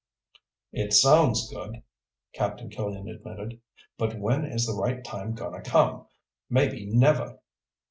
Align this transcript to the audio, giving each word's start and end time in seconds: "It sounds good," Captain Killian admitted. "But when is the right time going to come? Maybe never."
"It 0.73 0.93
sounds 0.93 1.47
good," 1.53 1.83
Captain 2.33 2.71
Killian 2.71 3.07
admitted. 3.07 3.61
"But 3.99 4.17
when 4.17 4.45
is 4.45 4.65
the 4.65 4.73
right 4.73 5.03
time 5.05 5.33
going 5.35 5.53
to 5.63 5.69
come? 5.69 6.07
Maybe 6.49 6.87
never." 6.87 7.37